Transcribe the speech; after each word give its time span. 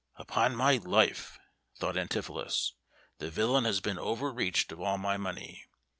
"Upon 0.15 0.55
my 0.55 0.77
life," 0.77 1.37
thought 1.77 1.93
Antipholus, 1.95 2.73
"the 3.19 3.29
villain 3.29 3.65
has 3.65 3.81
been 3.81 3.99
over 3.99 4.31
reached 4.33 4.71
of 4.71 4.81
all 4.81 4.97
my 4.97 5.15
money. 5.15 5.65